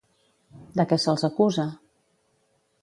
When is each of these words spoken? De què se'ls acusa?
De 0.79 0.85
què 0.93 0.99
se'ls 1.03 1.27
acusa? 1.31 1.67